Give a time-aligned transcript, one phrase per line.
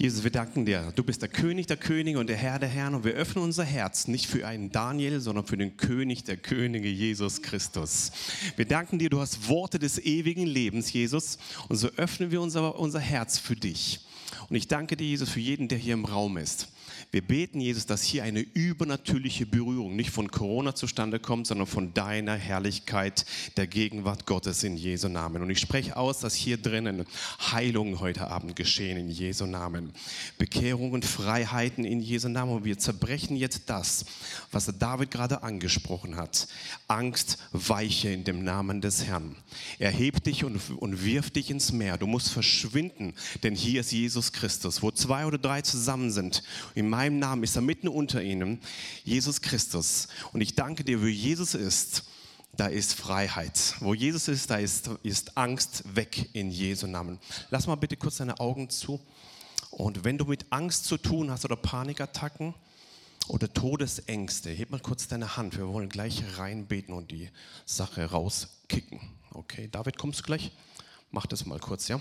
[0.00, 0.94] Jesus, wir danken dir.
[0.96, 3.64] Du bist der König der Könige und der Herr der Herren und wir öffnen unser
[3.64, 8.10] Herz nicht für einen Daniel, sondern für den König der Könige, Jesus Christus.
[8.56, 11.36] Wir danken dir, du hast Worte des ewigen Lebens, Jesus,
[11.68, 14.00] und so öffnen wir unser, unser Herz für dich.
[14.48, 16.68] Und ich danke dir, Jesus, für jeden, der hier im Raum ist.
[17.12, 21.92] Wir beten, Jesus, dass hier eine übernatürliche Berührung nicht von Corona zustande kommt, sondern von
[21.92, 23.26] deiner Herrlichkeit,
[23.56, 25.42] der Gegenwart Gottes in Jesu Namen.
[25.42, 27.04] Und ich spreche aus, dass hier drinnen
[27.50, 29.92] Heilungen heute Abend geschehen in Jesu Namen.
[30.38, 32.52] Bekehrungen, Freiheiten in Jesu Namen.
[32.52, 34.04] Und wir zerbrechen jetzt das,
[34.52, 36.46] was David gerade angesprochen hat.
[36.86, 39.34] Angst weiche in dem Namen des Herrn.
[39.80, 41.98] Erheb dich und, und wirf dich ins Meer.
[41.98, 44.80] Du musst verschwinden, denn hier ist Jesus Christus.
[44.80, 46.44] Wo zwei oder drei zusammen sind,
[46.76, 48.60] in meinem Namen ist er mitten unter ihnen,
[49.04, 50.08] Jesus Christus.
[50.34, 52.04] Und ich danke dir, wo Jesus ist,
[52.54, 53.74] da ist Freiheit.
[53.80, 57.18] Wo Jesus ist, da ist, ist Angst weg in Jesu Namen.
[57.48, 59.00] Lass mal bitte kurz deine Augen zu.
[59.70, 62.52] Und wenn du mit Angst zu tun hast oder Panikattacken
[63.28, 65.56] oder Todesängste, heb mal kurz deine Hand.
[65.56, 67.30] Wir wollen gleich reinbeten und die
[67.64, 69.00] Sache rauskicken.
[69.32, 70.50] Okay, David, kommst du gleich?
[71.12, 71.98] Mach das mal kurz, ja?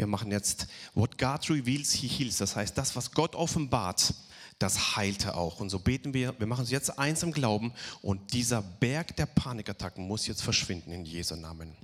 [0.00, 2.38] Wir machen jetzt What God reveals, He heals.
[2.38, 4.14] Das heißt, das, was Gott offenbart,
[4.58, 5.60] das heilt er auch.
[5.60, 9.26] Und so beten wir, wir machen es jetzt eins im Glauben und dieser Berg der
[9.26, 11.76] Panikattacken muss jetzt verschwinden in Jesu Namen.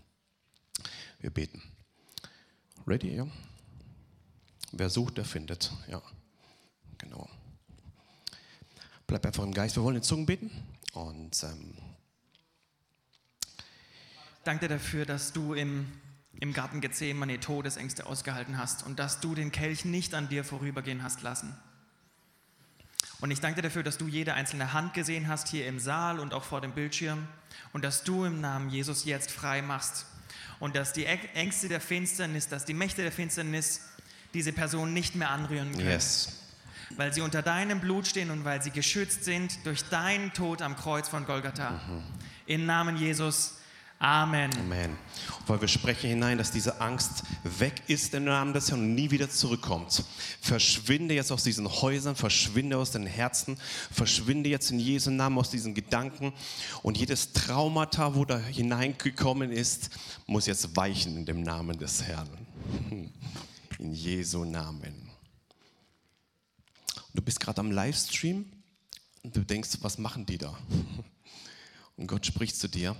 [1.21, 1.63] Wir beten.
[2.87, 3.27] Ready, ja?
[4.73, 5.71] Wer sucht, der findet.
[5.87, 6.01] Ja,
[6.97, 7.29] genau.
[9.07, 9.77] Bleib einfach im Geist.
[9.77, 10.51] Wir wollen in Zungen beten.
[10.95, 11.77] Und ähm
[14.43, 15.93] danke dafür, dass du im
[16.41, 21.03] im Garten Gethsemane Todesängste ausgehalten hast und dass du den Kelch nicht an dir vorübergehen
[21.03, 21.57] hast lassen.
[23.21, 26.21] Und ich danke dir dafür, dass du jede einzelne Hand gesehen hast hier im Saal
[26.21, 27.27] und auch vor dem Bildschirm
[27.73, 30.07] und dass du im Namen Jesus jetzt frei machst
[30.61, 33.81] und dass die Ängste der Finsternis, dass die Mächte der Finsternis
[34.35, 35.89] diese Person nicht mehr anrühren können.
[35.89, 36.43] Yes.
[36.97, 40.77] Weil sie unter deinem Blut stehen und weil sie geschützt sind durch deinen Tod am
[40.77, 41.71] Kreuz von Golgatha.
[41.71, 42.03] Mhm.
[42.47, 43.56] Im Namen Jesus.
[43.99, 44.51] Amen.
[44.59, 44.99] Amen.
[45.47, 49.11] Weil wir sprechen hinein, dass diese Angst weg ist im Namen des Herrn und nie
[49.11, 50.05] wieder zurückkommt.
[50.41, 53.57] Verschwinde jetzt aus diesen Häusern, verschwinde aus den Herzen,
[53.91, 56.35] verschwinde jetzt in Jesu Namen aus diesen Gedanken
[56.83, 59.89] und jedes Traumata, wo da hineingekommen ist,
[60.27, 62.29] muss jetzt weichen in dem Namen des Herrn.
[63.79, 65.11] In Jesu Namen.
[67.13, 68.47] Du bist gerade am Livestream
[69.23, 70.57] und du denkst, was machen die da?
[71.99, 72.97] Und Gott spricht zu dir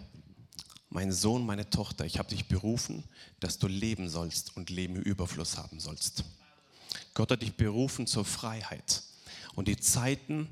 [0.91, 3.05] mein Sohn, meine Tochter, ich habe dich berufen,
[3.41, 6.25] dass du leben sollst und Leben im Überfluss haben sollst.
[7.15, 9.03] Gott hat dich berufen zur Freiheit.
[9.55, 10.49] Und die Zeiten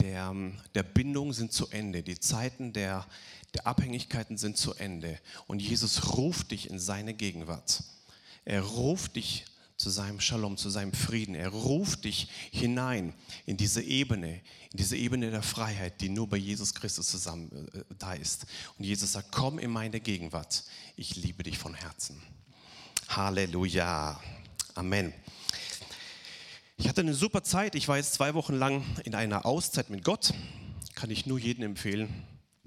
[0.00, 0.34] der,
[0.74, 2.02] der Bindung sind zu Ende.
[2.02, 3.06] Die Zeiten der,
[3.54, 5.18] der Abhängigkeiten sind zu Ende.
[5.46, 7.82] Und Jesus ruft dich in seine Gegenwart.
[8.44, 9.44] Er ruft dich
[9.76, 11.34] zu seinem Shalom, zu seinem Frieden.
[11.34, 13.12] Er ruft dich hinein
[13.44, 14.40] in diese Ebene,
[14.70, 18.46] in diese Ebene der Freiheit, die nur bei Jesus Christus zusammen äh, da ist.
[18.78, 20.64] Und Jesus sagt, komm in meine Gegenwart.
[20.96, 22.20] Ich liebe dich von Herzen.
[23.08, 24.20] Halleluja.
[24.74, 25.12] Amen.
[26.76, 27.74] Ich hatte eine super Zeit.
[27.74, 30.32] Ich war jetzt zwei Wochen lang in einer Auszeit mit Gott.
[30.94, 32.24] Kann ich nur jedem empfehlen.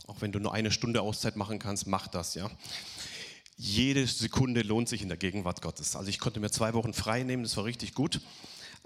[0.07, 2.49] Auch wenn du nur eine Stunde Auszeit machen kannst, mach das, ja
[3.57, 5.95] jede Sekunde lohnt sich in der Gegenwart Gottes.
[5.95, 8.21] Also ich konnte mir zwei Wochen frei nehmen, das war richtig gut.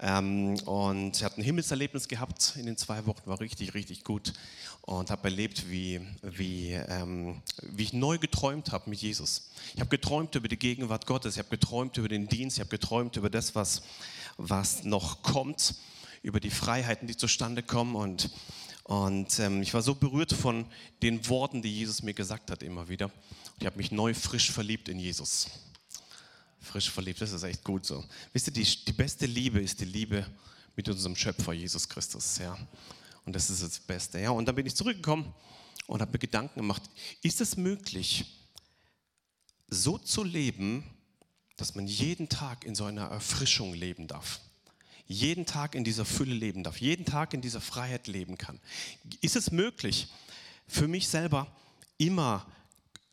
[0.00, 4.32] Ähm, und ich hatte ein Himmelserlebnis gehabt in den zwei Wochen, war richtig, richtig gut.
[4.80, 9.50] Und habe erlebt, wie, wie, ähm, wie ich neu geträumt habe mit Jesus.
[9.74, 12.70] Ich habe geträumt über die Gegenwart Gottes, ich habe geträumt über den Dienst, ich habe
[12.70, 13.82] geträumt über das, was,
[14.38, 15.74] was noch kommt,
[16.22, 17.94] über die Freiheiten, die zustande kommen.
[17.94, 18.30] Und,
[18.84, 20.64] und ähm, ich war so berührt von
[21.02, 23.10] den Worten, die Jesus mir gesagt hat, immer wieder.
[23.58, 25.48] Ich habe mich neu frisch verliebt in Jesus.
[26.60, 28.04] Frisch verliebt, das ist echt gut so.
[28.32, 30.26] Wisst ihr, die, die beste Liebe ist die Liebe
[30.76, 32.38] mit unserem Schöpfer Jesus Christus.
[32.38, 32.56] Ja.
[33.24, 34.20] Und das ist das Beste.
[34.20, 34.30] Ja.
[34.30, 35.32] Und dann bin ich zurückgekommen
[35.86, 36.82] und habe mir Gedanken gemacht,
[37.22, 38.24] ist es möglich,
[39.68, 40.84] so zu leben,
[41.56, 44.40] dass man jeden Tag in so einer Erfrischung leben darf?
[45.06, 48.60] Jeden Tag in dieser Fülle leben darf, jeden Tag in dieser Freiheit leben kann.
[49.20, 50.08] Ist es möglich,
[50.66, 51.54] für mich selber
[51.98, 52.46] immer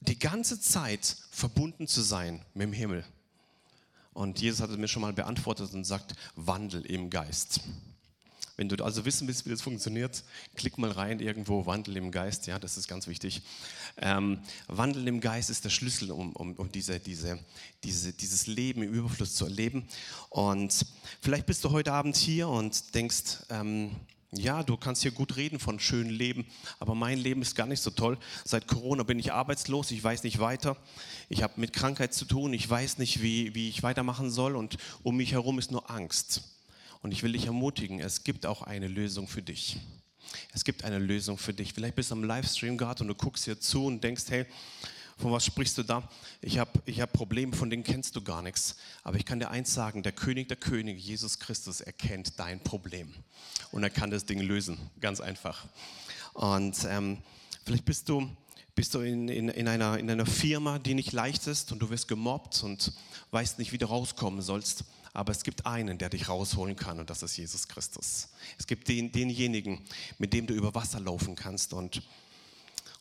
[0.01, 3.05] die ganze Zeit verbunden zu sein mit dem Himmel.
[4.13, 7.61] Und Jesus hat es mir schon mal beantwortet und sagt, Wandel im Geist.
[8.59, 10.21] Wenn du also wissen willst, wie das funktioniert,
[10.55, 13.41] klick mal rein irgendwo, Wandel im Geist, ja, das ist ganz wichtig.
[13.95, 17.39] Ähm, Wandel im Geist ist der Schlüssel, um, um, um diese, diese,
[17.85, 19.87] diese, dieses Leben im Überfluss zu erleben.
[20.29, 20.85] Und
[21.21, 23.95] vielleicht bist du heute Abend hier und denkst, ähm,
[24.31, 26.45] Ja, du kannst hier gut reden von schönem Leben,
[26.77, 28.17] aber mein Leben ist gar nicht so toll.
[28.45, 30.77] Seit Corona bin ich arbeitslos, ich weiß nicht weiter.
[31.29, 34.77] Ich habe mit Krankheit zu tun, ich weiß nicht, wie, wie ich weitermachen soll und
[35.01, 36.43] um mich herum ist nur Angst.
[37.01, 39.77] Und ich will dich ermutigen, es gibt auch eine Lösung für dich.
[40.53, 41.73] Es gibt eine Lösung für dich.
[41.73, 44.45] Vielleicht bist du am Livestream gerade und du guckst hier zu und denkst, hey,
[45.19, 46.09] von was sprichst du da?
[46.41, 48.77] Ich habe ich hab Probleme, von denen kennst du gar nichts.
[49.03, 53.13] Aber ich kann dir eins sagen, der König der Könige, Jesus Christus, erkennt dein Problem.
[53.71, 55.67] Und er kann das Ding lösen, ganz einfach.
[56.33, 57.17] Und ähm,
[57.65, 58.29] vielleicht bist du,
[58.75, 61.89] bist du in, in, in, einer, in einer Firma, die nicht leicht ist und du
[61.89, 62.93] wirst gemobbt und
[63.31, 64.85] weißt nicht, wie du rauskommen sollst.
[65.11, 68.29] Aber es gibt einen, der dich rausholen kann und das ist Jesus Christus.
[68.57, 69.81] Es gibt den, denjenigen,
[70.17, 72.03] mit dem du über Wasser laufen kannst und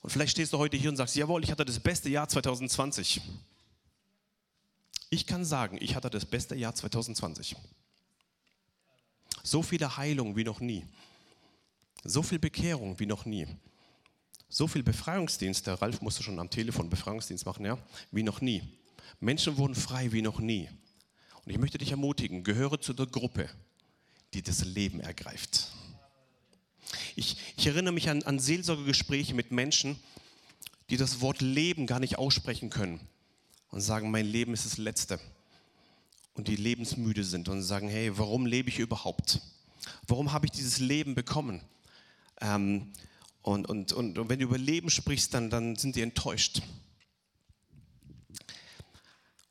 [0.00, 3.20] und vielleicht stehst du heute hier und sagst, jawohl, ich hatte das beste Jahr 2020.
[5.10, 7.56] Ich kann sagen, ich hatte das beste Jahr 2020.
[9.42, 10.84] So viele Heilungen wie noch nie.
[12.04, 13.46] So viel Bekehrung wie noch nie.
[14.48, 17.78] So viel Befreiungsdienst, der Ralf musste schon am Telefon Befreiungsdienst machen, ja,
[18.12, 18.62] wie noch nie.
[19.20, 20.68] Menschen wurden frei wie noch nie.
[21.44, 23.48] Und ich möchte dich ermutigen, gehöre zu der Gruppe,
[24.34, 25.72] die das Leben ergreift.
[27.16, 29.98] Ich, ich erinnere mich an, an Seelsorgegespräche mit Menschen,
[30.90, 33.00] die das Wort Leben gar nicht aussprechen können
[33.70, 35.20] und sagen, mein Leben ist das Letzte.
[36.34, 39.40] Und die lebensmüde sind und sagen, hey, warum lebe ich überhaupt?
[40.06, 41.60] Warum habe ich dieses Leben bekommen?
[42.40, 42.92] Ähm,
[43.42, 46.62] und, und, und, und wenn du über Leben sprichst, dann, dann sind die enttäuscht.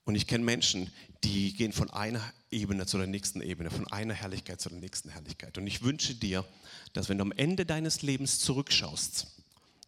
[0.05, 0.91] Und ich kenne Menschen,
[1.23, 5.09] die gehen von einer Ebene zu der nächsten Ebene, von einer Herrlichkeit zu der nächsten
[5.09, 5.57] Herrlichkeit.
[5.57, 6.45] Und ich wünsche dir,
[6.93, 9.27] dass wenn du am Ende deines Lebens zurückschaust,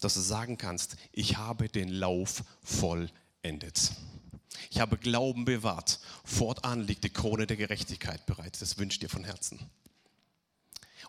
[0.02, 3.92] dass du sagen kannst, ich habe den Lauf vollendet.
[4.70, 6.00] Ich habe Glauben bewahrt.
[6.24, 8.62] Fortan liegt die Krone der Gerechtigkeit bereit.
[8.62, 9.60] Das wünsche ich dir von Herzen.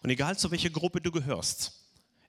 [0.02, 1.72] Und egal zu welcher Gruppe du gehörst,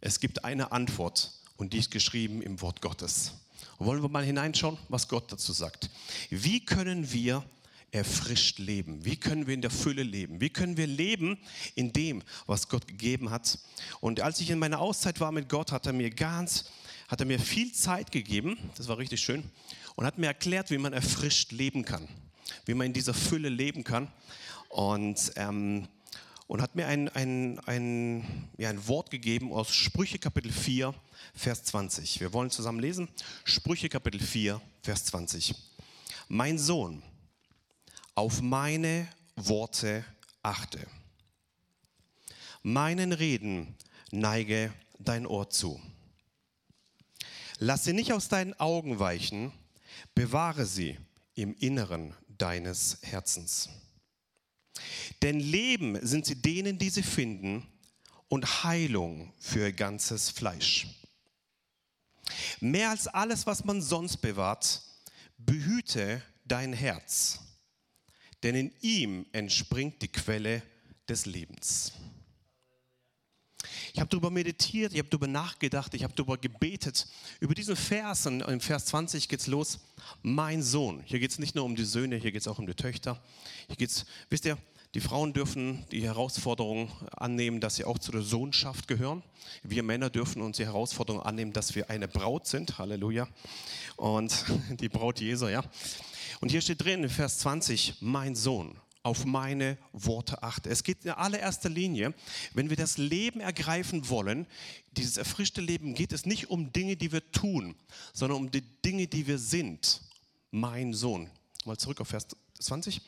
[0.02, 3.34] es gibt eine Antwort und die ist geschrieben im Wort Gottes.
[3.78, 5.90] Und wollen wir mal hineinschauen, was Gott dazu sagt.
[6.30, 7.44] Wie können wir
[7.92, 9.04] erfrischt leben?
[9.06, 10.40] Wie können wir in der Fülle leben?
[10.40, 11.38] Wie können wir leben
[11.76, 13.60] in dem, was Gott gegeben hat?
[14.00, 16.72] Und als ich in meiner Auszeit war mit Gott, hat er mir ganz,
[17.08, 18.58] hat er mir viel Zeit gegeben.
[18.78, 19.44] Das war richtig schön.
[19.96, 22.08] Und hat mir erklärt, wie man erfrischt leben kann.
[22.66, 24.08] Wie man in dieser Fülle leben kann.
[24.70, 25.88] Und, ähm,
[26.48, 30.94] und hat mir ein, ein, ein, ja, ein Wort gegeben aus Sprüche Kapitel 4,
[31.34, 32.20] Vers 20.
[32.22, 33.10] Wir wollen zusammen lesen.
[33.44, 35.56] Sprüche Kapitel 4, Vers 20.
[36.30, 37.04] Mein Sohn,
[38.16, 40.06] auf meine Worte
[40.44, 40.86] achte.
[42.64, 43.76] Meinen Reden
[44.12, 45.82] neige dein Ohr zu.
[47.58, 49.52] Lass sie nicht aus deinen Augen weichen,
[50.16, 50.98] bewahre sie
[51.36, 53.70] im Inneren deines Herzens.
[55.22, 57.68] Denn Leben sind sie denen, die sie finden,
[58.28, 60.88] und Heilung für ihr ganzes Fleisch.
[62.62, 64.82] Mehr als alles, was man sonst bewahrt,
[65.38, 67.40] behüte dein Herz
[68.44, 70.62] denn in ihm entspringt die Quelle
[71.08, 71.94] des Lebens.
[73.94, 77.08] Ich habe darüber meditiert, ich habe darüber nachgedacht, ich habe darüber gebetet.
[77.40, 79.80] Über diesen Vers, und im Vers 20 geht es los,
[80.22, 81.04] mein Sohn.
[81.06, 83.22] Hier geht es nicht nur um die Söhne, hier geht es auch um die Töchter.
[83.68, 84.58] Hier geht's, wisst ihr,
[84.94, 89.24] die Frauen dürfen die Herausforderung annehmen, dass sie auch zu der Sohnschaft gehören.
[89.64, 92.78] Wir Männer dürfen uns die Herausforderung annehmen, dass wir eine Braut sind.
[92.78, 93.28] Halleluja.
[93.96, 94.44] Und
[94.82, 95.64] die Braut Jesu, ja.
[96.42, 100.72] Und hier steht drin in Vers 20, mein Sohn, auf meine Worte achte.
[100.72, 102.16] Es geht in allererster Linie,
[102.56, 104.48] wenn wir das Leben ergreifen wollen,
[104.92, 107.76] dieses erfrischte Leben, geht es nicht um Dinge, die wir tun,
[108.12, 110.02] sondern um die Dinge, die wir sind.
[110.50, 111.30] Mein Sohn.
[111.66, 112.28] Mal zurück auf Vers
[112.60, 113.02] 20.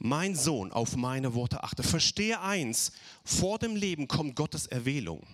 [0.00, 1.84] Mein Sohn, auf meine Worte achte.
[1.84, 2.90] Verstehe eins,
[3.24, 5.24] vor dem Leben kommt Gottes Erwählung.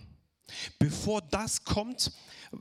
[0.77, 2.11] Bevor das kommt,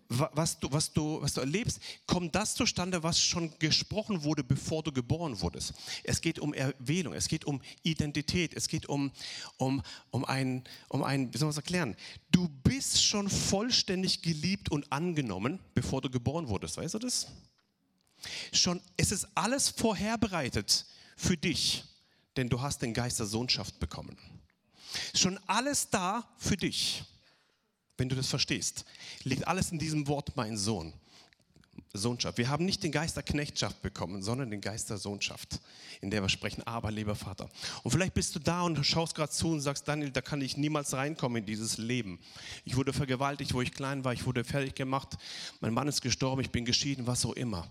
[0.08, 4.82] was du, was, du, was du erlebst, kommt das zustande, was schon gesprochen wurde, bevor
[4.82, 5.72] du geboren wurdest.
[6.04, 9.10] Es geht um Erwählung, es geht um Identität, es geht um,
[9.56, 11.96] um, um, ein, um ein, wie soll man es erklären?
[12.30, 16.76] Du bist schon vollständig geliebt und angenommen, bevor du geboren wurdest.
[16.76, 17.28] Weißt du das?
[18.52, 21.84] Schon, es ist alles vorherbereitet für dich,
[22.36, 24.18] denn du hast den Geist der Sohnschaft bekommen.
[25.14, 27.04] Schon alles da für dich
[27.98, 28.84] wenn du das verstehst,
[29.24, 30.94] liegt alles in diesem Wort, mein Sohn.
[31.92, 32.38] Sohnschaft.
[32.38, 35.60] Wir haben nicht den Geist der Knechtschaft bekommen, sondern den Geist der Sohnschaft,
[36.00, 37.48] in der wir sprechen, aber lieber Vater.
[37.82, 40.56] Und vielleicht bist du da und schaust gerade zu und sagst, Daniel, da kann ich
[40.56, 42.18] niemals reinkommen in dieses Leben.
[42.64, 45.16] Ich wurde vergewaltigt, wo ich klein war, ich wurde fertig gemacht,
[45.60, 47.68] mein Mann ist gestorben, ich bin geschieden, was auch immer.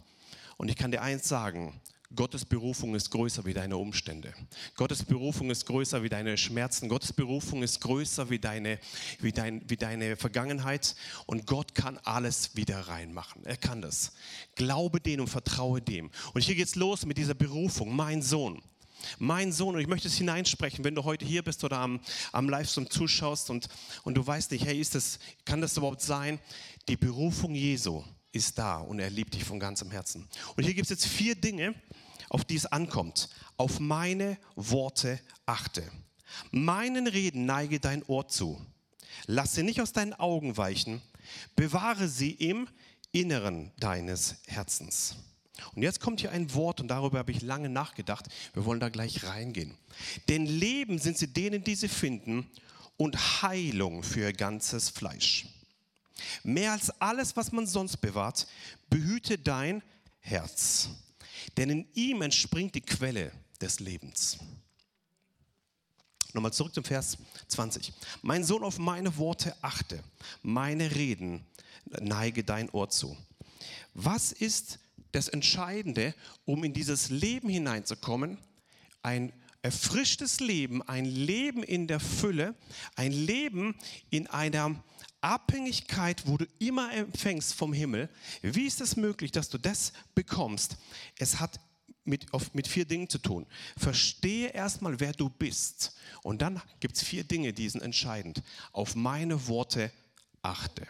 [0.57, 1.79] Und ich kann dir eins sagen,
[2.15, 4.33] Gottes Berufung ist größer wie deine Umstände.
[4.75, 6.87] Gottes Berufung ist größer wie deine Schmerzen.
[6.87, 8.79] Gottes Berufung ist größer wie deine,
[9.19, 10.95] wie, dein, wie deine Vergangenheit.
[11.25, 13.45] Und Gott kann alles wieder reinmachen.
[13.45, 14.13] Er kann das.
[14.55, 16.09] Glaube dem und vertraue dem.
[16.33, 17.93] Und hier geht's los mit dieser Berufung.
[17.93, 18.61] Mein Sohn.
[19.19, 21.99] Mein Sohn, und ich möchte es hineinsprechen, wenn du heute hier bist oder am,
[22.31, 23.67] am Livestream zuschaust und,
[24.03, 26.39] und du weißt nicht, hey, ist das, kann das überhaupt sein?
[26.87, 28.03] Die Berufung Jesu
[28.37, 30.27] ist da und er liebt dich von ganzem Herzen.
[30.55, 31.75] Und hier gibt es jetzt vier Dinge,
[32.29, 33.29] auf die es ankommt.
[33.57, 35.83] Auf meine Worte achte.
[36.51, 38.63] Meinen Reden neige dein Ohr zu.
[39.25, 41.01] Lass sie nicht aus deinen Augen weichen.
[41.55, 42.67] Bewahre sie im
[43.11, 45.15] Inneren deines Herzens.
[45.73, 48.27] Und jetzt kommt hier ein Wort und darüber habe ich lange nachgedacht.
[48.53, 49.75] Wir wollen da gleich reingehen.
[50.29, 52.47] Denn Leben sind sie denen, die sie finden
[52.95, 55.47] und Heilung für ihr ganzes Fleisch.
[56.43, 58.47] Mehr als alles, was man sonst bewahrt,
[58.89, 59.83] behüte dein
[60.19, 60.89] Herz.
[61.55, 63.31] Denn in ihm entspringt die Quelle
[63.61, 64.37] des Lebens.
[66.33, 67.93] Nochmal zurück zum Vers 20.
[68.21, 70.03] Mein Sohn, auf meine Worte achte,
[70.43, 71.45] meine Reden
[72.01, 73.17] neige dein Ohr zu.
[73.93, 74.79] Was ist
[75.11, 76.13] das Entscheidende,
[76.45, 78.37] um in dieses Leben hineinzukommen?
[79.01, 79.31] Ein
[79.61, 82.55] erfrischtes Leben, ein Leben in der Fülle,
[82.95, 83.75] ein Leben
[84.09, 84.81] in einer
[85.27, 88.09] Abhängigkeit, wo du immer empfängst vom Himmel.
[88.41, 90.77] Wie ist es möglich, dass du das bekommst?
[91.17, 91.59] Es hat
[92.05, 93.45] mit, auf, mit vier Dingen zu tun.
[93.77, 95.95] Verstehe erstmal, wer du bist.
[96.23, 98.41] Und dann gibt es vier Dinge, die sind entscheidend.
[98.71, 99.91] Auf meine Worte
[100.41, 100.87] achte.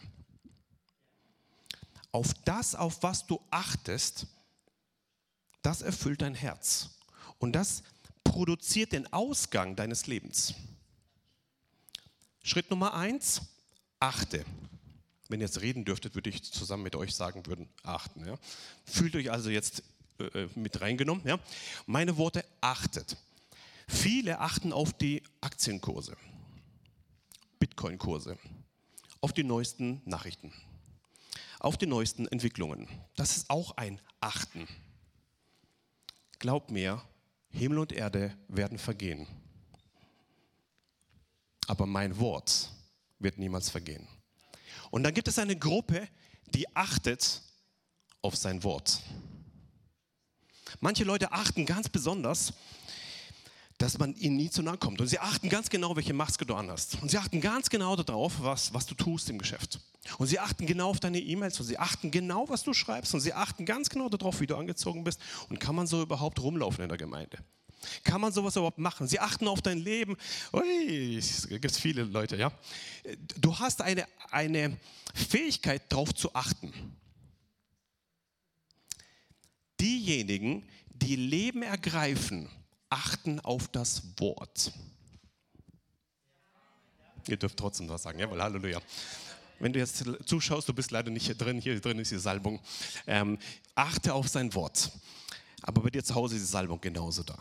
[2.11, 4.27] Auf das, auf was du achtest,
[5.63, 6.91] das erfüllt dein Herz.
[7.39, 7.83] Und das
[8.23, 10.53] produziert den Ausgang deines Lebens.
[12.43, 13.41] Schritt Nummer eins,
[13.99, 14.45] achte.
[15.29, 18.25] Wenn ihr jetzt reden dürftet, würde ich zusammen mit euch sagen würden, achten.
[18.25, 18.37] Ja.
[18.85, 19.83] Fühlt euch also jetzt
[20.19, 21.25] äh, äh, mit reingenommen.
[21.27, 21.39] Ja.
[21.85, 23.17] Meine Worte, achtet.
[23.87, 26.17] Viele achten auf die Aktienkurse,
[27.59, 28.37] Bitcoin-Kurse,
[29.21, 30.53] auf die neuesten Nachrichten,
[31.59, 32.87] auf die neuesten Entwicklungen.
[33.15, 34.67] Das ist auch ein Achten.
[36.39, 37.01] Glaub mir,
[37.49, 39.25] Himmel und Erde werden vergehen.
[41.67, 42.71] Aber mein Wort
[43.19, 44.07] wird niemals vergehen.
[44.91, 46.07] Und dann gibt es eine Gruppe,
[46.53, 47.41] die achtet
[48.21, 49.01] auf sein Wort.
[50.79, 52.53] Manche Leute achten ganz besonders,
[53.77, 54.99] dass man ihnen nie zu nahe kommt.
[55.01, 56.97] Und sie achten ganz genau, welche Maske du anhast.
[57.01, 59.79] Und sie achten ganz genau darauf, was, was du tust im Geschäft.
[60.17, 63.13] Und sie achten genau auf deine E-Mails und sie achten genau, was du schreibst.
[63.13, 65.19] Und sie achten ganz genau darauf, wie du angezogen bist.
[65.49, 67.37] Und kann man so überhaupt rumlaufen in der Gemeinde?
[68.03, 69.07] Kann man sowas überhaupt machen?
[69.07, 70.17] Sie achten auf dein Leben.
[70.53, 72.51] Ui, es gibt viele Leute, ja.
[73.39, 74.77] Du hast eine, eine
[75.13, 76.73] Fähigkeit, darauf zu achten.
[79.79, 82.49] Diejenigen, die Leben ergreifen,
[82.89, 84.71] achten auf das Wort.
[87.27, 88.81] Ihr dürft trotzdem was sagen, jawohl, Halleluja.
[89.59, 92.59] Wenn du jetzt zuschaust, du bist leider nicht hier drin, hier drin ist die Salbung.
[93.07, 93.39] Ähm,
[93.75, 94.91] achte auf sein Wort.
[95.63, 97.37] Aber bei dir zu Hause ist die Salbung genauso da.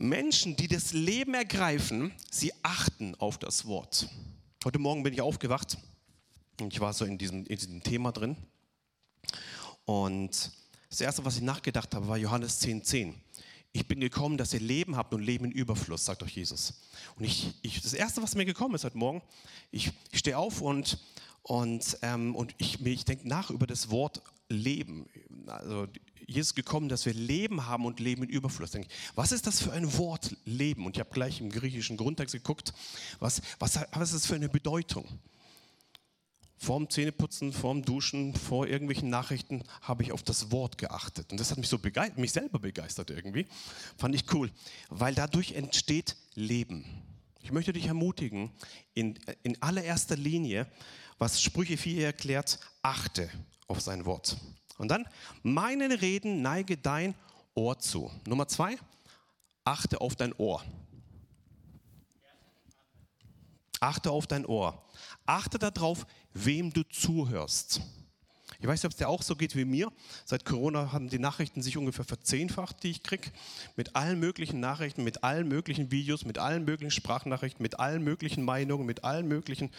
[0.00, 4.08] Menschen, die das Leben ergreifen, sie achten auf das Wort.
[4.64, 5.76] Heute Morgen bin ich aufgewacht
[6.58, 8.34] und ich war so in diesem, in diesem Thema drin.
[9.84, 10.52] Und
[10.88, 12.82] das Erste, was ich nachgedacht habe, war Johannes 10,10.
[12.82, 13.14] 10.
[13.72, 16.80] Ich bin gekommen, dass ihr Leben habt und Leben in Überfluss, sagt euch Jesus.
[17.16, 19.20] Und ich, ich, das Erste, was mir gekommen ist heute Morgen,
[19.70, 20.98] ich, ich stehe auf und,
[21.42, 25.06] und, ähm, und ich, ich denke nach über das Wort Leben.
[25.46, 25.88] Also
[26.30, 28.70] Jesus gekommen, dass wir Leben haben und Leben in Überfluss.
[28.70, 30.86] Denke was ist das für ein Wort Leben?
[30.86, 32.72] Und ich habe gleich im griechischen Grundtext geguckt,
[33.18, 35.06] was, was, was ist das für eine Bedeutung?
[36.56, 41.32] Vorm Zähneputzen, vorm Duschen, vor irgendwelchen Nachrichten habe ich auf das Wort geachtet.
[41.32, 43.46] Und das hat mich so begeistert, mich selber begeistert irgendwie.
[43.96, 44.50] Fand ich cool,
[44.90, 46.84] weil dadurch entsteht Leben.
[47.42, 48.50] Ich möchte dich ermutigen,
[48.92, 50.66] in, in allererster Linie,
[51.18, 53.30] was Sprüche 4 erklärt, achte
[53.66, 54.36] auf sein Wort.
[54.80, 55.06] Und dann,
[55.42, 57.14] meinen Reden neige dein
[57.54, 58.10] Ohr zu.
[58.26, 58.78] Nummer zwei,
[59.62, 60.64] achte auf dein Ohr.
[63.78, 64.82] Achte auf dein Ohr.
[65.26, 67.82] Achte darauf, wem du zuhörst.
[68.58, 69.92] Ich weiß nicht, ob es dir auch so geht wie mir.
[70.24, 73.30] Seit Corona haben die Nachrichten sich ungefähr verzehnfacht, die ich kriege.
[73.76, 78.44] Mit allen möglichen Nachrichten, mit allen möglichen Videos, mit allen möglichen Sprachnachrichten, mit allen möglichen
[78.44, 79.70] Meinungen, mit allen möglichen?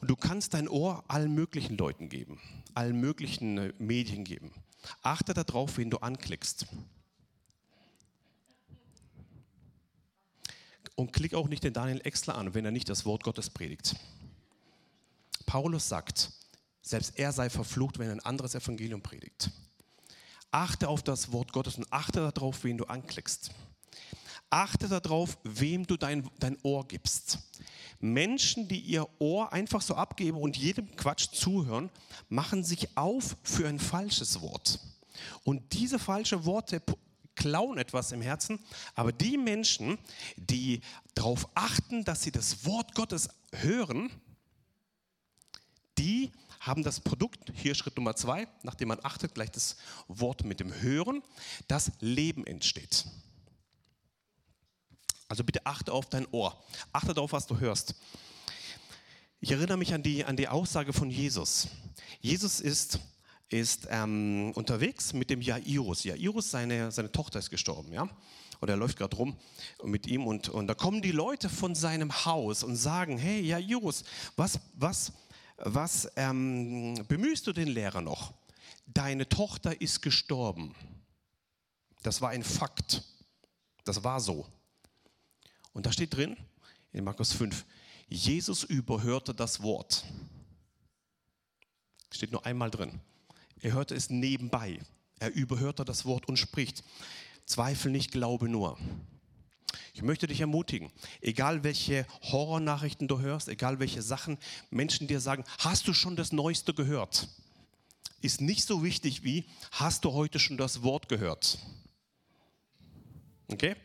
[0.00, 2.40] Und du kannst dein Ohr allen möglichen Leuten geben,
[2.74, 4.52] allen möglichen äh, Medien geben.
[5.02, 6.66] Achte darauf, wen du anklickst.
[10.94, 13.96] Und klick auch nicht den Daniel Exler an, wenn er nicht das Wort Gottes predigt.
[15.46, 16.30] Paulus sagt,
[16.82, 19.50] selbst er sei verflucht, wenn er ein anderes Evangelium predigt.
[20.50, 23.50] achte auf das Wort Gottes und achte darauf, wen du anklickst.
[24.52, 27.38] Achte darauf, wem du dein, dein Ohr gibst.
[28.00, 31.88] Menschen, die ihr Ohr einfach so abgeben und jedem Quatsch zuhören,
[32.28, 34.78] machen sich auf für ein falsches Wort.
[35.44, 36.82] Und diese falschen Worte
[37.34, 38.58] klauen etwas im Herzen,
[38.94, 39.98] aber die Menschen,
[40.36, 40.80] die
[41.14, 44.10] darauf achten, dass sie das Wort Gottes hören,
[45.96, 46.30] die
[46.60, 49.76] haben das Produkt, hier Schritt Nummer zwei, nachdem man achtet, gleich das
[50.08, 51.22] Wort mit dem Hören,
[51.68, 53.06] dass Leben entsteht.
[55.32, 56.62] Also bitte achte auf dein Ohr,
[56.92, 57.94] achte darauf, was du hörst.
[59.40, 61.68] Ich erinnere mich an die, an die Aussage von Jesus.
[62.20, 62.98] Jesus ist,
[63.48, 66.04] ist ähm, unterwegs mit dem Jairus.
[66.04, 68.10] Jairus, seine, seine Tochter ist gestorben, ja?
[68.60, 69.34] Oder er läuft gerade rum
[69.82, 74.04] mit ihm und, und da kommen die Leute von seinem Haus und sagen, hey Jairus,
[74.36, 75.14] was, was,
[75.56, 78.34] was ähm, bemühst du den Lehrer noch?
[78.84, 80.74] Deine Tochter ist gestorben.
[82.02, 83.02] Das war ein Fakt.
[83.84, 84.46] Das war so.
[85.72, 86.36] Und da steht drin,
[86.92, 87.64] in Markus 5,
[88.08, 90.04] Jesus überhörte das Wort.
[92.10, 93.00] Steht nur einmal drin.
[93.60, 94.80] Er hörte es nebenbei.
[95.18, 96.84] Er überhörte das Wort und spricht.
[97.46, 98.78] Zweifel nicht, glaube nur.
[99.94, 104.38] Ich möchte dich ermutigen, egal welche Horrornachrichten du hörst, egal welche Sachen
[104.70, 107.28] Menschen dir sagen, hast du schon das Neueste gehört?
[108.20, 111.58] Ist nicht so wichtig wie, hast du heute schon das Wort gehört?
[113.48, 113.76] Okay?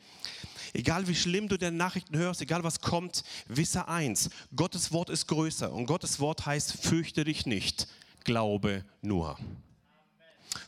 [0.74, 5.28] Egal wie schlimm du deine Nachrichten hörst, egal was kommt, wisse eins, Gottes Wort ist
[5.28, 7.88] größer und Gottes Wort heißt, fürchte dich nicht,
[8.24, 9.38] glaube nur.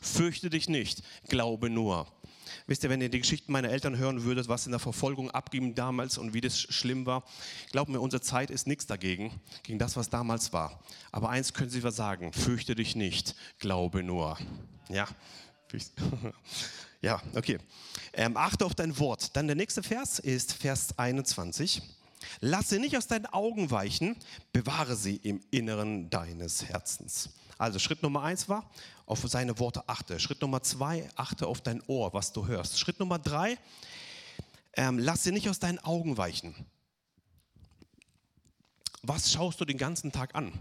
[0.00, 2.06] Fürchte dich nicht, glaube nur.
[2.66, 5.74] Wisst ihr, wenn ihr die Geschichten meiner Eltern hören würdet, was in der Verfolgung abging
[5.74, 7.24] damals und wie das schlimm war,
[7.72, 10.82] glaubt mir, unsere Zeit ist nichts dagegen, gegen das, was damals war.
[11.12, 14.38] Aber eins können Sie sagen, fürchte dich nicht, glaube nur.
[14.88, 15.08] Ja,
[17.00, 17.58] ja okay.
[18.12, 19.36] Ähm, achte auf dein Wort.
[19.36, 21.82] Dann der nächste Vers ist Vers 21.
[22.40, 24.16] Lasse nicht aus deinen Augen weichen,
[24.52, 27.30] bewahre sie im Inneren deines Herzens.
[27.58, 28.70] Also Schritt Nummer eins war,
[29.06, 30.18] auf seine Worte achte.
[30.20, 32.78] Schritt Nummer zwei, achte auf dein Ohr, was du hörst.
[32.78, 33.58] Schritt Nummer drei,
[34.74, 36.54] ähm, lass sie nicht aus deinen Augen weichen.
[39.02, 40.52] Was schaust du den ganzen Tag an?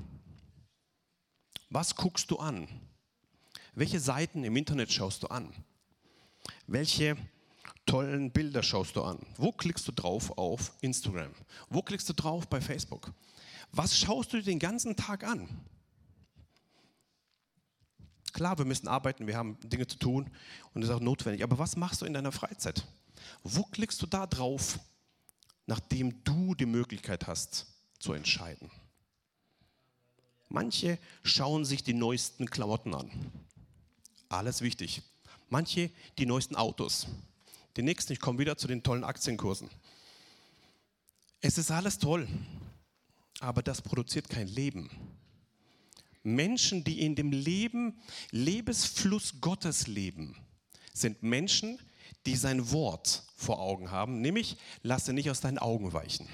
[1.69, 2.67] Was guckst du an?
[3.75, 5.53] Welche Seiten im Internet schaust du an?
[6.71, 7.17] Welche
[7.87, 9.17] tollen Bilder schaust du an?
[9.37, 11.31] Wo klickst du drauf auf Instagram?
[11.67, 13.11] Wo klickst du drauf bei Facebook?
[13.71, 15.49] Was schaust du dir den ganzen Tag an?
[18.33, 20.29] Klar, wir müssen arbeiten, wir haben Dinge zu tun
[20.75, 21.41] und das ist auch notwendig.
[21.43, 22.85] Aber was machst du in deiner Freizeit?
[23.43, 24.77] Wo klickst du da drauf,
[25.65, 27.65] nachdem du die Möglichkeit hast
[27.97, 28.69] zu entscheiden?
[30.49, 33.09] Manche schauen sich die neuesten Klamotten an.
[34.29, 35.01] Alles wichtig.
[35.49, 37.07] Manche die neuesten Autos.
[37.75, 39.69] Die nächsten, ich komme wieder zu den tollen Aktienkursen.
[41.41, 42.27] Es ist alles toll,
[43.39, 44.89] aber das produziert kein Leben.
[46.23, 47.99] Menschen, die in dem Leben,
[48.31, 50.35] Lebensfluss Gottes leben,
[50.93, 51.79] sind Menschen,
[52.25, 56.27] die sein Wort vor Augen haben, nämlich lasse nicht aus deinen Augen weichen.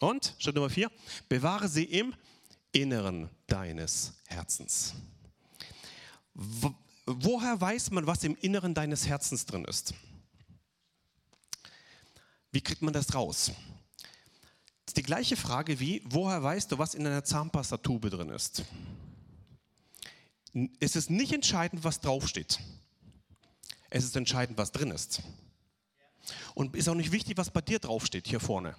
[0.00, 0.90] Und Schritt Nummer vier,
[1.28, 2.14] bewahre sie im
[2.72, 4.94] Inneren deines Herzens.
[6.34, 9.94] Woher weiß man, was im Inneren deines Herzens drin ist?
[12.50, 13.52] Wie kriegt man das raus?
[14.92, 18.62] ist die gleiche Frage wie, woher weißt du, was in einer Zahnpastatube drin ist?
[20.80, 22.60] Es ist nicht entscheidend, was draufsteht.
[23.88, 25.22] Es ist entscheidend, was drin ist.
[26.54, 28.76] Und ist auch nicht wichtig, was bei dir draufsteht, hier vorne.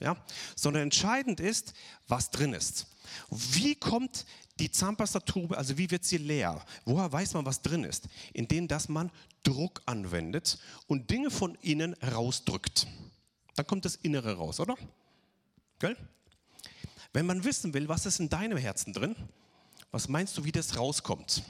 [0.00, 0.16] Ja?
[0.56, 1.72] Sondern entscheidend ist,
[2.08, 2.88] was drin ist.
[3.30, 4.26] Wie kommt
[4.58, 6.64] die Zahnpastatube, also wie wird sie leer?
[6.84, 8.08] Woher weiß man, was drin ist?
[8.32, 9.10] Indem, dass man
[9.42, 12.86] Druck anwendet und Dinge von innen rausdrückt.
[13.54, 14.76] Dann kommt das Innere raus, oder?
[15.78, 15.96] Gell?
[17.12, 19.16] Wenn man wissen will, was ist in deinem Herzen drin,
[19.90, 21.42] was meinst du, wie das rauskommt?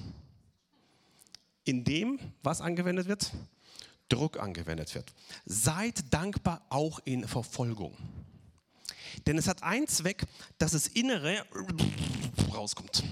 [1.65, 3.33] In dem, was angewendet wird?
[4.09, 5.13] Druck angewendet wird.
[5.45, 7.95] Seid dankbar auch in Verfolgung.
[9.27, 10.25] Denn es hat einen Zweck,
[10.59, 11.45] dass das Innere
[12.55, 13.05] rauskommt.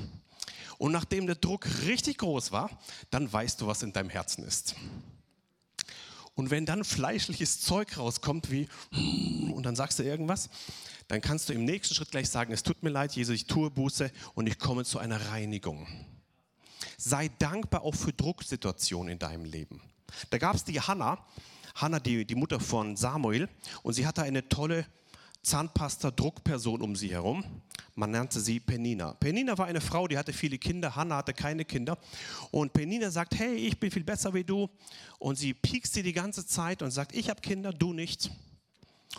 [0.79, 2.71] Und nachdem der Druck richtig groß war,
[3.11, 4.75] dann weißt du, was in deinem Herzen ist.
[6.35, 8.69] Und wenn dann fleischliches Zeug rauskommt, wie,
[9.53, 10.51] und dann sagst du irgendwas,
[11.09, 13.71] dann kannst du im nächsten Schritt gleich sagen, es tut mir leid, Jesus, ich tue
[13.71, 15.87] Buße und ich komme zu einer Reinigung.
[16.99, 19.81] Sei dankbar auch für Drucksituationen in deinem Leben.
[20.29, 21.25] Da gab es die Hannah,
[21.75, 23.49] Hannah, die, die Mutter von Samuel,
[23.83, 24.87] und sie hatte eine tolle
[25.47, 27.45] Zahnpasta-Druckperson um sie herum.
[27.95, 29.15] Man nannte sie Penina.
[29.15, 30.97] Penina war eine Frau, die hatte viele Kinder.
[30.97, 31.97] Hannah hatte keine Kinder.
[32.51, 34.69] Und Penina sagt, hey, ich bin viel besser wie du.
[35.19, 38.31] Und sie piekst sie die ganze Zeit und sagt, ich habe Kinder, du nicht.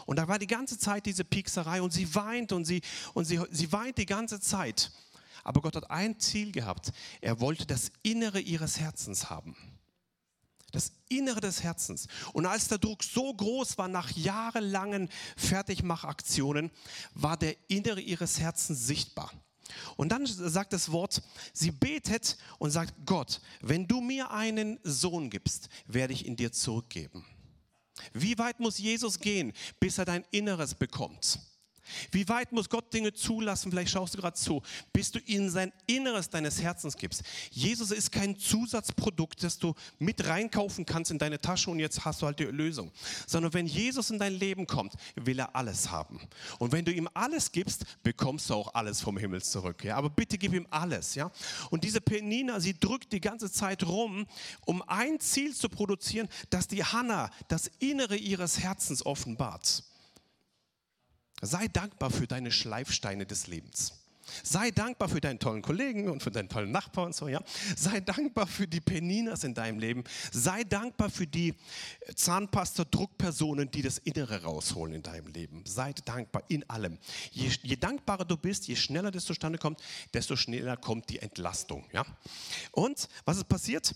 [0.05, 2.81] Und da war die ganze Zeit diese Piekserei und sie weint und sie,
[3.13, 4.91] und sie, sie weint die ganze Zeit.
[5.43, 6.91] Aber Gott hat ein Ziel gehabt.
[7.21, 9.55] Er wollte das Innere ihres Herzens haben
[10.71, 12.07] das Innere des Herzens.
[12.33, 16.71] Und als der Druck so groß war nach jahrelangen Fertigmachaktionen,
[17.13, 19.31] war der Innere ihres Herzens sichtbar.
[19.95, 21.21] Und dann sagt das Wort,
[21.53, 26.51] sie betet und sagt, Gott, wenn du mir einen Sohn gibst, werde ich ihn dir
[26.51, 27.25] zurückgeben.
[28.13, 31.39] Wie weit muss Jesus gehen, bis er dein Inneres bekommt?
[32.11, 33.71] Wie weit muss Gott Dinge zulassen?
[33.71, 34.61] Vielleicht schaust du gerade zu,
[34.93, 37.23] bis du ihm sein Inneres deines Herzens gibst.
[37.51, 42.21] Jesus ist kein Zusatzprodukt, das du mit reinkaufen kannst in deine Tasche und jetzt hast
[42.21, 42.91] du halt die Lösung.
[43.25, 46.19] Sondern wenn Jesus in dein Leben kommt, will er alles haben.
[46.59, 49.83] Und wenn du ihm alles gibst, bekommst du auch alles vom Himmel zurück.
[49.83, 49.95] Ja?
[49.97, 51.15] Aber bitte gib ihm alles.
[51.15, 51.31] Ja?
[51.69, 54.27] Und diese Penina, sie drückt die ganze Zeit rum,
[54.65, 59.83] um ein Ziel zu produzieren, dass die Hannah das Innere ihres Herzens offenbart.
[61.41, 63.93] Sei dankbar für deine Schleifsteine des Lebens.
[64.43, 67.41] Sei dankbar für deinen tollen Kollegen und für deinen tollen Nachbar und so, ja.
[67.75, 70.03] Sei dankbar für die Peninas in deinem Leben.
[70.31, 71.53] Sei dankbar für die
[72.13, 75.63] Zahnpasta-Druckpersonen, die das Innere rausholen in deinem Leben.
[75.65, 76.97] Sei dankbar in allem.
[77.31, 79.81] Je, je dankbarer du bist, je schneller das zustande kommt,
[80.13, 82.05] desto schneller kommt die Entlastung, ja.
[82.71, 83.95] Und was ist passiert?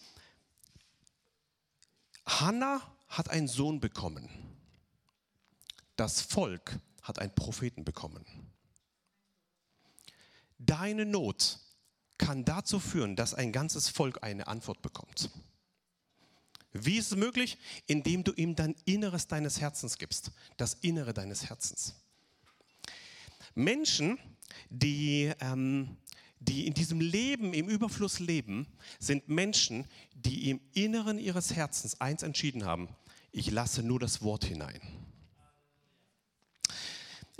[2.26, 4.30] Hannah hat einen Sohn bekommen.
[5.98, 8.26] Das Volk hat einen Propheten bekommen.
[10.58, 11.60] Deine Not
[12.18, 15.30] kann dazu führen, dass ein ganzes Volk eine Antwort bekommt.
[16.74, 17.58] Wie ist es möglich?
[17.88, 21.96] Indem du ihm dein Inneres deines Herzens gibst, das Innere deines Herzens.
[23.56, 24.18] Menschen,
[24.70, 25.98] die, ähm,
[26.40, 28.68] die in diesem Leben, im Überfluss leben,
[29.00, 32.88] sind Menschen, die im Inneren ihres Herzens eins entschieden haben,
[33.32, 34.82] ich lasse nur das Wort hinein.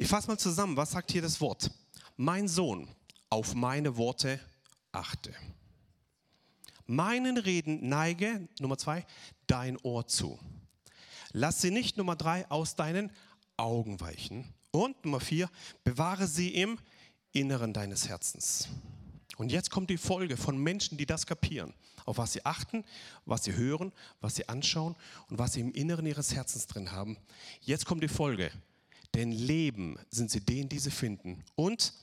[0.02, 1.70] Ich fasse mal zusammen, was sagt hier das Wort?
[2.18, 2.88] Mein Sohn,
[3.30, 4.40] auf meine Worte
[4.92, 5.32] achte.
[6.88, 9.06] Meinen Reden neige, Nummer zwei,
[9.46, 10.40] dein Ohr zu.
[11.34, 13.12] Lass sie nicht, Nummer drei, aus deinen
[13.58, 14.52] Augen weichen.
[14.72, 15.52] Und Nummer vier,
[15.84, 16.80] bewahre sie im
[17.32, 18.70] Inneren deines Herzens.
[19.38, 22.86] Und jetzt kommt die Folge von Menschen, die das kapieren, auf was sie achten,
[23.26, 24.96] was sie hören, was sie anschauen
[25.30, 27.18] und was sie im Inneren ihres Herzens drin haben.
[27.62, 28.52] Jetzt kommt die Folge.
[29.14, 31.44] Denn Leben sind sie denen, die sie finden.
[31.56, 31.94] Und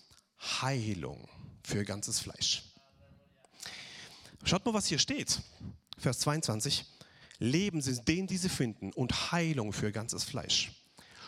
[0.41, 1.29] Heilung
[1.63, 2.63] für ihr ganzes Fleisch.
[4.45, 5.41] Schaut mal, was hier steht.
[5.99, 6.85] Vers 22.
[7.39, 8.93] Leben sind denen, die sie finden.
[8.93, 10.73] Und Heilung für ihr ganzes Fleisch.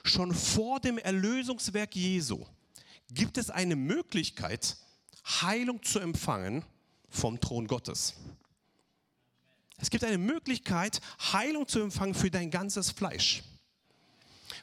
[0.05, 2.45] Schon vor dem Erlösungswerk Jesu
[3.13, 4.77] gibt es eine Möglichkeit,
[5.25, 6.65] Heilung zu empfangen
[7.09, 8.15] vom Thron Gottes.
[9.79, 11.01] Es gibt eine Möglichkeit,
[11.33, 13.43] Heilung zu empfangen für dein ganzes Fleisch.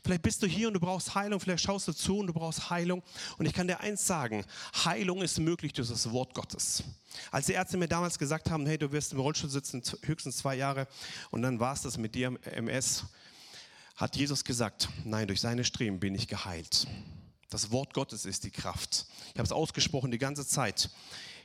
[0.03, 2.69] Vielleicht bist du hier und du brauchst Heilung, vielleicht schaust du zu und du brauchst
[2.69, 3.03] Heilung.
[3.38, 4.45] Und ich kann dir eins sagen,
[4.86, 6.83] Heilung ist möglich durch das Wort Gottes.
[7.31, 10.55] Als die Ärzte mir damals gesagt haben, hey, du wirst im Rollstuhl sitzen, höchstens zwei
[10.55, 10.88] Jahre
[11.31, 13.05] und dann war es das mit dir MS,
[13.95, 16.88] hat Jesus gesagt, nein, durch seine Streben bin ich geheilt.
[17.49, 19.07] Das Wort Gottes ist die Kraft.
[19.29, 20.89] Ich habe es ausgesprochen die ganze Zeit.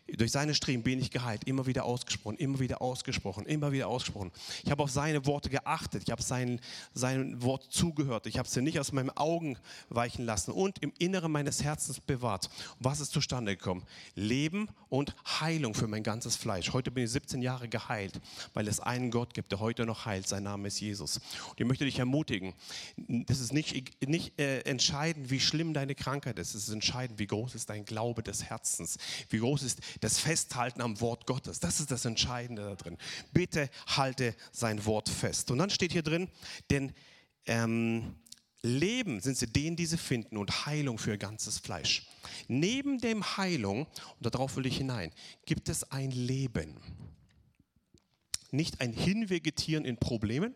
[0.08, 1.44] Durch seine Streben bin ich geheilt.
[1.44, 4.32] Immer wieder ausgesprochen, immer wieder ausgesprochen, immer wieder ausgesprochen.
[4.64, 6.02] Ich habe auf seine Worte geachtet.
[6.04, 6.60] Ich habe sein,
[6.92, 8.26] sein Wort zugehört.
[8.26, 9.56] Ich habe sie nicht aus meinen Augen
[9.88, 12.50] weichen lassen und im Inneren meines Herzens bewahrt.
[12.78, 13.84] Was ist zustande gekommen?
[14.14, 16.72] Leben und Heilung für mein ganzes Fleisch.
[16.72, 18.20] Heute bin ich 17 Jahre geheilt,
[18.54, 20.26] weil es einen Gott gibt, der heute noch heilt.
[20.26, 21.18] Sein Name ist Jesus.
[21.48, 22.54] Und ich möchte dich ermutigen,
[22.96, 26.54] das ist nicht, nicht äh, entscheidend, wie schlimm deine Krankheit ist.
[26.54, 28.98] Es ist entscheidend, wie groß ist dein Glaube des Herzens.
[29.30, 31.60] Wie groß ist das Festhalten am Wort Gottes.
[31.60, 32.98] Das ist das Entscheidende da drin.
[33.32, 35.50] Bitte halte sein Wort fest.
[35.50, 36.28] Und dann steht hier drin,
[36.70, 36.92] denn
[37.46, 38.16] ähm,
[38.62, 42.06] Leben sind sie denen, die sie finden und Heilung für ihr ganzes Fleisch.
[42.46, 43.86] Neben dem Heilung,
[44.20, 45.12] und darauf will ich hinein,
[45.46, 46.76] gibt es ein Leben.
[48.52, 50.54] Nicht ein Hinvegetieren in Problemen,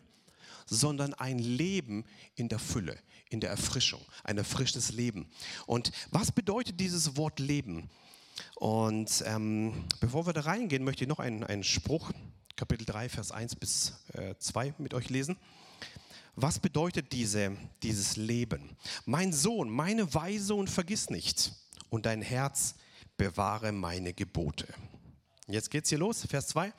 [0.67, 2.05] sondern ein Leben
[2.37, 2.97] in der Fülle,
[3.29, 5.29] in der Erfrischung, ein erfrischtes Leben.
[5.67, 7.91] Und was bedeutet dieses Wort Leben?
[8.57, 12.13] Und ähm, bevor wir da reingehen, möchte ich noch einen, einen Spruch,
[12.57, 15.37] Kapitel 3, Vers 1 bis äh, 2 mit euch lesen.
[16.35, 18.77] Was bedeutet diese, dieses Leben?
[19.05, 21.53] Mein Sohn, meine Weise und vergiss nicht.
[21.89, 22.75] Und dein Herz
[23.17, 24.67] bewahre meine Gebote.
[25.47, 26.73] Jetzt geht's hier los, Vers 2.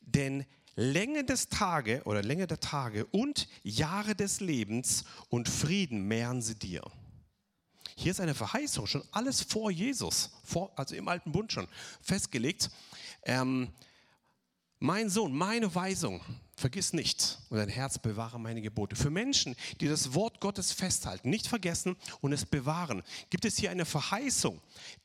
[0.00, 6.40] Denn Länge des Tage oder Länge der Tage und Jahre des Lebens und Frieden mehren
[6.42, 6.82] sie dir.
[7.96, 11.68] Hier ist eine Verheißung, schon alles vor Jesus, vor, also im alten Bund schon
[12.00, 12.70] festgelegt.
[13.24, 13.72] Ähm,
[14.78, 16.20] mein Sohn, meine Weisung,
[16.56, 18.96] vergiss nicht und dein Herz bewahre meine Gebote.
[18.96, 23.70] Für Menschen, die das Wort Gottes festhalten, nicht vergessen und es bewahren, gibt es hier
[23.70, 24.60] eine Verheißung.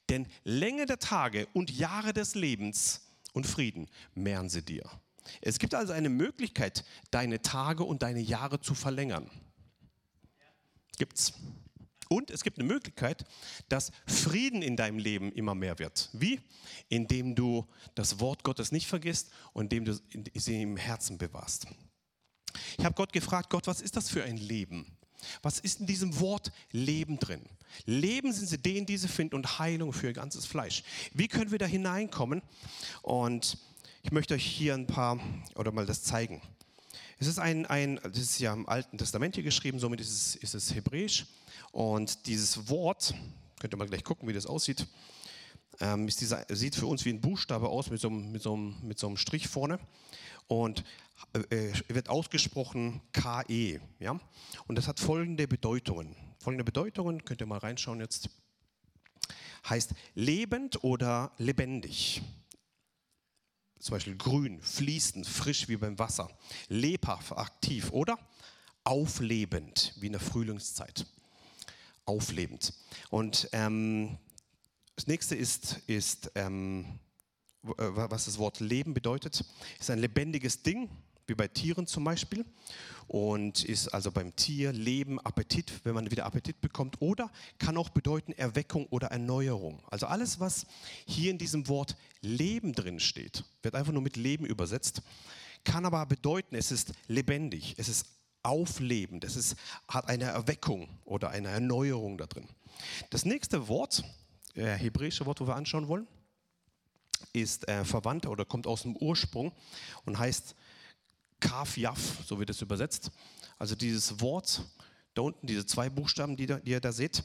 [0.09, 3.01] Denn Länge der Tage und Jahre des Lebens
[3.33, 4.83] und Frieden mehren sie dir.
[5.41, 9.29] Es gibt also eine Möglichkeit, deine Tage und deine Jahre zu verlängern.
[10.97, 11.33] Gibt's.
[12.09, 13.25] Und es gibt eine Möglichkeit,
[13.69, 16.09] dass Frieden in deinem Leben immer mehr wird.
[16.13, 16.39] Wie?
[16.89, 19.99] Indem du das Wort Gottes nicht vergisst und indem du
[20.35, 21.67] sie im Herzen bewahrst.
[22.77, 24.97] Ich habe Gott gefragt, Gott, was ist das für ein Leben?
[25.41, 27.41] Was ist in diesem Wort Leben drin?
[27.85, 30.83] Leben sind sie denen, die sie finden und Heilung für ihr ganzes Fleisch.
[31.13, 32.41] Wie können wir da hineinkommen?
[33.01, 33.57] Und
[34.03, 35.19] ich möchte euch hier ein paar
[35.55, 36.41] oder mal das zeigen.
[37.19, 40.35] Es ist ein, ein das ist ja im Alten Testament hier geschrieben, somit ist es,
[40.35, 41.25] ist es Hebräisch.
[41.71, 43.15] Und dieses Wort,
[43.59, 44.85] könnt ihr mal gleich gucken, wie das aussieht,
[45.79, 49.07] ähm, dieser, sieht für uns wie ein Buchstabe aus mit so, mit so, mit so
[49.07, 49.79] einem Strich vorne
[50.47, 50.83] und
[51.49, 53.81] äh, wird ausgesprochen KE.
[53.99, 54.19] Ja?
[54.67, 56.15] Und das hat folgende Bedeutungen.
[56.39, 58.29] Folgende Bedeutungen, könnt ihr mal reinschauen jetzt,
[59.67, 62.21] heißt lebend oder lebendig.
[63.87, 66.29] Zum Beispiel grün, fließend, frisch wie beim Wasser,
[66.67, 68.19] lebhaft, aktiv oder?
[68.83, 71.05] Auflebend wie in der Frühlingszeit.
[72.03, 72.73] Auflebend.
[73.11, 74.17] Und ähm,
[74.97, 76.99] das nächste ist, ist ähm,
[77.63, 79.45] äh, was das Wort Leben bedeutet,
[79.79, 80.89] ist ein lebendiges Ding,
[81.27, 82.45] wie bei Tieren zum Beispiel.
[83.07, 87.01] Und ist also beim Tier Leben, Appetit, wenn man wieder Appetit bekommt.
[87.01, 89.81] Oder kann auch bedeuten Erweckung oder Erneuerung.
[89.89, 90.65] Also alles, was
[91.05, 95.01] hier in diesem Wort Leben drin steht, wird einfach nur mit Leben übersetzt,
[95.63, 98.07] kann aber bedeuten, es ist lebendig, es ist
[98.43, 99.55] auflebend, es ist,
[99.87, 102.47] hat eine Erweckung oder eine Erneuerung da drin.
[103.09, 104.03] Das nächste Wort,
[104.55, 106.07] äh, hebräische Wort, wo wir anschauen wollen,
[107.33, 109.51] ist äh, verwandt oder kommt aus dem Ursprung
[110.05, 110.55] und heißt
[111.39, 113.11] Kaf Yaf, so wird es übersetzt.
[113.57, 114.61] Also dieses Wort,
[115.13, 117.23] da unten, diese zwei Buchstaben, die, da, die ihr da seht,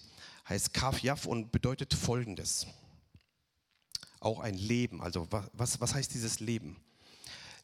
[0.49, 2.67] heißt Kaf Yaf und bedeutet folgendes.
[4.21, 5.01] Auch ein Leben.
[5.03, 6.77] Also was, was heißt dieses Leben?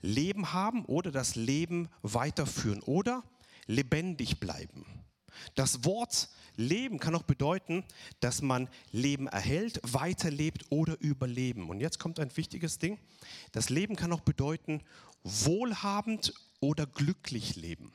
[0.00, 3.24] Leben haben oder das Leben weiterführen oder
[3.66, 4.86] lebendig bleiben.
[5.54, 7.84] Das Wort Leben kann auch bedeuten,
[8.18, 11.70] dass man Leben erhält, weiterlebt oder überleben.
[11.70, 12.98] Und jetzt kommt ein wichtiges Ding.
[13.52, 14.82] Das Leben kann auch bedeuten,
[15.22, 17.92] wohlhabend oder glücklich leben.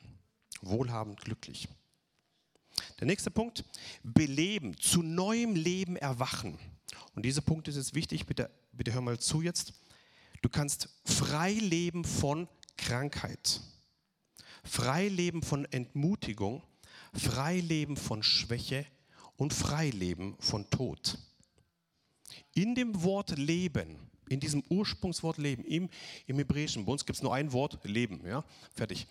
[0.62, 1.68] Wohlhabend, glücklich.
[3.00, 3.64] Der nächste Punkt,
[4.02, 6.58] beleben, zu neuem Leben erwachen.
[7.14, 9.74] Und dieser Punkt ist jetzt wichtig, bitte, bitte hör mal zu jetzt.
[10.42, 13.60] Du kannst frei leben von Krankheit
[14.64, 16.62] frei leben von Entmutigung,
[17.12, 18.86] frei leben von Schwäche
[19.36, 21.18] und frei leben von Tod.
[22.54, 25.88] In dem Wort Leben, in diesem Ursprungswort Leben, im,
[26.26, 29.06] im Hebräischen, bei uns gibt es nur ein Wort, Leben, ja, fertig.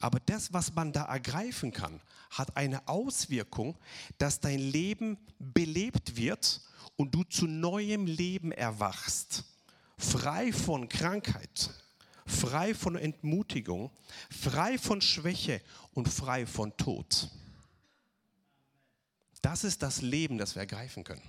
[0.00, 2.00] Aber das, was man da ergreifen kann,
[2.30, 3.76] hat eine Auswirkung,
[4.18, 6.60] dass dein Leben belebt wird
[6.96, 9.44] und du zu neuem Leben erwachst,
[9.96, 11.70] frei von Krankheit,
[12.26, 13.90] frei von Entmutigung,
[14.30, 15.62] frei von Schwäche
[15.94, 17.30] und frei von Tod.
[19.40, 21.22] Das ist das Leben, das wir ergreifen können.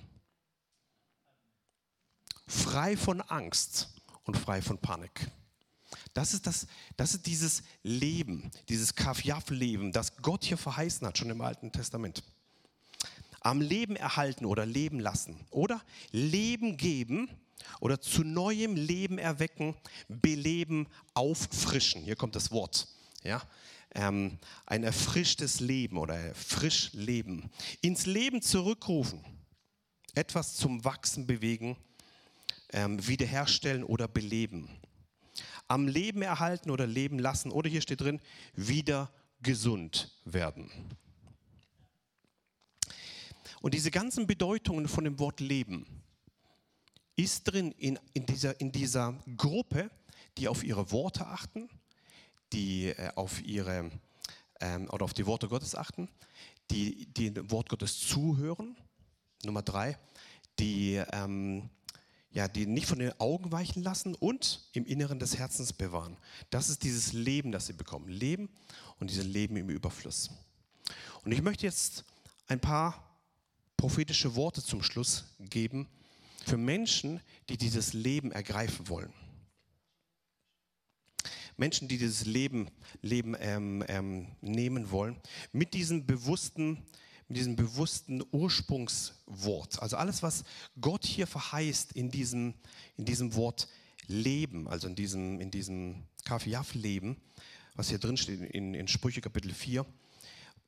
[2.48, 3.88] Frei von Angst
[4.24, 5.30] und frei von Panik.
[6.14, 11.30] Das ist, das, das ist dieses Leben, dieses Kafjaf-Leben, das Gott hier verheißen hat, schon
[11.30, 12.22] im Alten Testament.
[13.40, 15.80] Am Leben erhalten oder leben lassen oder
[16.10, 17.30] Leben geben
[17.80, 19.76] oder zu neuem Leben erwecken,
[20.08, 22.02] beleben, auffrischen.
[22.02, 22.88] Hier kommt das Wort.
[23.22, 23.42] Ja?
[23.94, 27.50] Ähm, ein erfrischtes Leben oder frisch Leben.
[27.80, 29.24] Ins Leben zurückrufen.
[30.14, 31.76] Etwas zum Wachsen bewegen,
[32.72, 34.68] ähm, wiederherstellen oder beleben.
[35.66, 37.50] Am Leben erhalten oder leben lassen.
[37.50, 38.20] Oder hier steht drin,
[38.54, 40.70] wieder gesund werden.
[43.60, 45.86] Und diese ganzen Bedeutungen von dem Wort Leben,
[47.18, 49.90] ist drin in, in, dieser, in dieser Gruppe,
[50.38, 51.68] die auf ihre Worte achten,
[52.52, 53.90] die äh, auf ihre
[54.60, 56.08] ähm, oder auf die Worte Gottes achten,
[56.70, 58.76] die, die dem Wort Gottes zuhören.
[59.44, 59.98] Nummer drei,
[60.60, 61.68] die, ähm,
[62.38, 66.16] ja, die nicht von den Augen weichen lassen und im Inneren des Herzens bewahren.
[66.50, 68.06] Das ist dieses Leben, das sie bekommen.
[68.08, 68.48] Leben
[69.00, 70.30] und dieses Leben im Überfluss.
[71.24, 72.04] Und ich möchte jetzt
[72.46, 73.18] ein paar
[73.76, 75.88] prophetische Worte zum Schluss geben,
[76.46, 79.12] für Menschen, die dieses Leben ergreifen wollen.
[81.56, 82.70] Menschen, die dieses Leben,
[83.02, 85.16] Leben ähm, ähm, nehmen wollen,
[85.50, 86.86] mit diesem bewussten,
[87.28, 89.80] mit diesem bewussten Ursprungswort.
[89.82, 90.44] Also alles, was
[90.80, 92.54] Gott hier verheißt in diesem,
[92.96, 93.68] in diesem Wort
[94.06, 97.16] Leben, also in diesem, in diesem Kafiaf-Leben,
[97.74, 99.84] was hier drin steht in, in Sprüche Kapitel 4,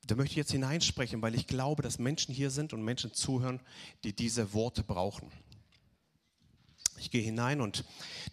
[0.07, 3.61] da möchte ich jetzt hineinsprechen, weil ich glaube, dass Menschen hier sind und Menschen zuhören,
[4.05, 5.31] die diese Worte brauchen.
[6.99, 7.85] Ich gehe hinein und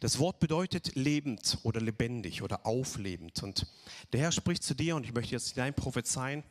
[0.01, 3.41] das Wort bedeutet lebend oder lebendig oder auflebend.
[3.41, 3.65] Und
[4.11, 6.43] der Herr spricht zu dir und ich möchte jetzt hinein prophezeien,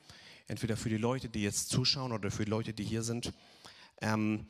[0.49, 3.33] entweder für die Leute, die jetzt zuschauen oder für die Leute, die hier sind.
[4.01, 4.47] Ähm,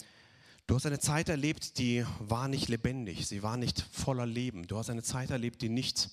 [0.66, 4.66] du hast eine Zeit erlebt, die war nicht lebendig, sie war nicht voller Leben.
[4.66, 6.10] Du hast eine Zeit erlebt, die nicht,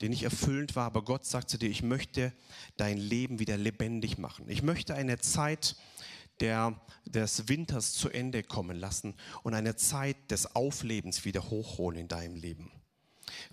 [0.00, 2.32] die nicht erfüllend war, aber Gott sagt zu dir, ich möchte
[2.76, 4.48] dein Leben wieder lebendig machen.
[4.48, 5.76] Ich möchte eine Zeit
[6.40, 12.08] der, des Winters zu Ende kommen lassen und eine Zeit des Auflebens wieder hochholen in
[12.08, 12.70] deinem Leben.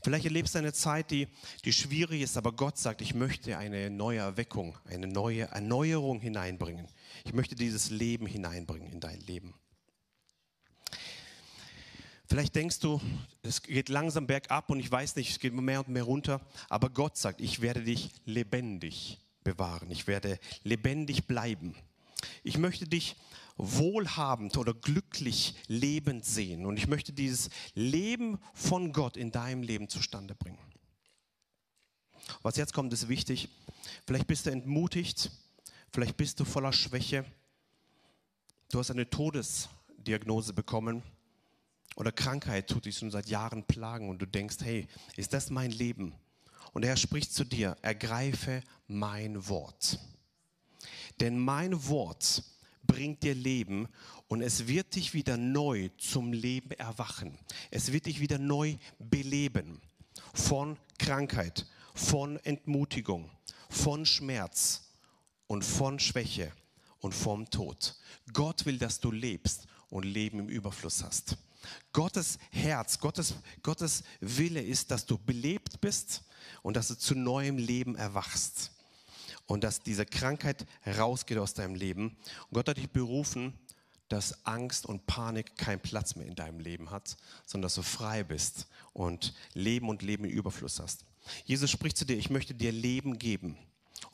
[0.03, 1.27] Vielleicht erlebst du eine Zeit, die,
[1.65, 6.87] die schwierig ist, aber Gott sagt, ich möchte eine neue Erweckung, eine neue Erneuerung hineinbringen.
[7.25, 9.53] Ich möchte dieses Leben hineinbringen in dein Leben.
[12.31, 13.01] Vielleicht denkst du,
[13.43, 16.39] es geht langsam bergab und ich weiß nicht, es geht mehr und mehr runter,
[16.69, 21.75] aber Gott sagt, ich werde dich lebendig bewahren, ich werde lebendig bleiben.
[22.43, 23.17] Ich möchte dich
[23.62, 26.65] wohlhabend oder glücklich lebend sehen.
[26.65, 30.58] Und ich möchte dieses Leben von Gott in deinem Leben zustande bringen.
[32.41, 33.50] Was jetzt kommt, ist wichtig.
[34.08, 35.32] Vielleicht bist du entmutigt,
[35.93, 37.24] vielleicht bist du voller Schwäche.
[38.71, 41.04] Du hast eine Todesdiagnose bekommen
[41.95, 45.71] oder Krankheit tut dich schon seit Jahren plagen und du denkst, hey, ist das mein
[45.71, 46.15] Leben?
[46.74, 50.00] Und er spricht zu dir, ergreife mein Wort.
[51.19, 52.43] Denn mein Wort
[52.91, 53.88] bringt dir Leben
[54.27, 57.38] und es wird dich wieder neu zum Leben erwachen.
[57.69, 59.80] Es wird dich wieder neu beleben
[60.34, 63.30] von Krankheit, von Entmutigung,
[63.69, 64.89] von Schmerz
[65.47, 66.51] und von Schwäche
[66.99, 67.95] und vom Tod.
[68.34, 71.38] Gott will, dass du lebst und Leben im Überfluss hast.
[71.93, 76.23] Gottes Herz, Gottes, Gottes Wille ist, dass du belebt bist
[76.62, 78.71] und dass du zu neuem Leben erwachst
[79.51, 82.15] und dass diese Krankheit rausgeht aus deinem Leben.
[82.47, 83.53] Und Gott hat dich berufen,
[84.07, 88.23] dass Angst und Panik keinen Platz mehr in deinem Leben hat, sondern dass du frei
[88.23, 91.03] bist und Leben und Leben in Überfluss hast.
[91.43, 93.57] Jesus spricht zu dir, ich möchte dir Leben geben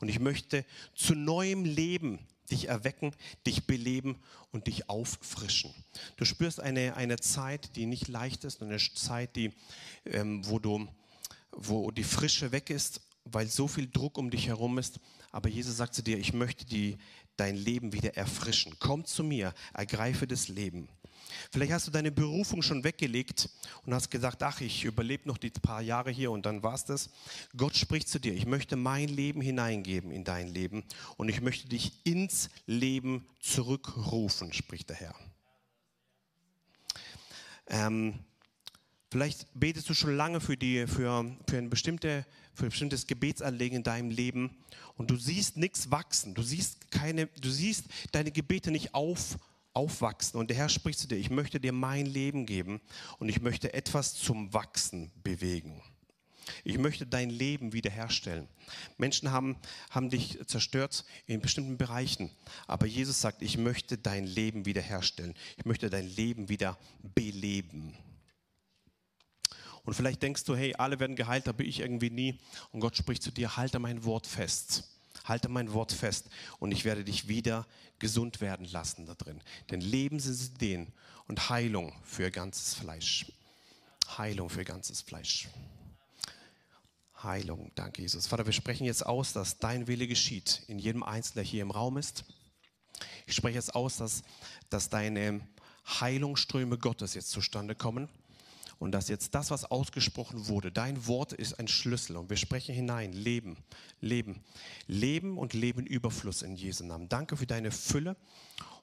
[0.00, 0.64] und ich möchte
[0.96, 2.18] zu neuem Leben
[2.50, 3.14] dich erwecken,
[3.46, 4.18] dich beleben
[4.50, 5.72] und dich auffrischen.
[6.16, 9.52] Du spürst eine, eine Zeit, die nicht leicht ist, eine Zeit, die,
[10.04, 10.88] ähm, wo, du,
[11.52, 14.98] wo die Frische weg ist, weil so viel Druck um dich herum ist
[15.30, 16.98] aber Jesus sagt zu dir, ich möchte die,
[17.36, 18.74] dein Leben wieder erfrischen.
[18.78, 20.88] Komm zu mir, ergreife das Leben.
[21.50, 23.50] Vielleicht hast du deine Berufung schon weggelegt
[23.84, 27.10] und hast gesagt, ach, ich überlebe noch die paar Jahre hier und dann war's das.
[27.56, 30.84] Gott spricht zu dir, ich möchte mein Leben hineingeben in dein Leben
[31.16, 35.14] und ich möchte dich ins Leben zurückrufen, spricht der Herr.
[37.68, 38.18] Ähm,
[39.10, 43.78] vielleicht betest du schon lange für, die, für, für, ein, bestimmte, für ein bestimmtes Gebetsanliegen
[43.78, 44.56] in deinem Leben
[44.96, 46.34] und du siehst nichts wachsen.
[46.34, 49.38] Du siehst, keine, du siehst deine Gebete nicht auf,
[49.72, 50.38] aufwachsen.
[50.38, 52.80] Und der Herr spricht zu dir, ich möchte dir mein Leben geben
[53.18, 55.82] und ich möchte etwas zum Wachsen bewegen.
[56.64, 58.48] Ich möchte dein Leben wiederherstellen.
[58.96, 59.56] Menschen haben,
[59.90, 62.30] haben dich zerstört in bestimmten Bereichen.
[62.66, 65.34] Aber Jesus sagt, ich möchte dein Leben wiederherstellen.
[65.56, 66.78] Ich möchte dein Leben wieder
[67.14, 67.94] beleben.
[69.88, 72.38] Und vielleicht denkst du, hey, alle werden geheilt, aber ich irgendwie nie.
[72.72, 74.84] Und Gott spricht zu dir, halte mein Wort fest.
[75.24, 77.66] Halte mein Wort fest und ich werde dich wieder
[77.98, 79.40] gesund werden lassen da drin.
[79.70, 80.92] Denn Leben sind Ideen
[81.26, 83.32] und Heilung für ganzes Fleisch.
[84.18, 85.48] Heilung für ganzes Fleisch.
[87.22, 88.26] Heilung, danke Jesus.
[88.26, 91.70] Vater, wir sprechen jetzt aus, dass dein Wille geschieht in jedem Einzelnen, der hier im
[91.70, 92.26] Raum ist.
[93.24, 94.22] Ich spreche jetzt aus, dass,
[94.68, 95.40] dass deine
[95.98, 98.10] Heilungsströme Gottes jetzt zustande kommen
[98.78, 102.74] und dass jetzt das, was ausgesprochen wurde, dein Wort ist ein Schlüssel und wir sprechen
[102.74, 103.56] hinein, Leben,
[104.00, 104.40] Leben,
[104.86, 107.08] Leben und Leben Überfluss in Jesu Namen.
[107.08, 108.16] Danke für deine Fülle